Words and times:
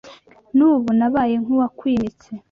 N’ubu 0.55 0.89
nabaye 0.99 1.35
nk’uwakwimitse 1.41 2.29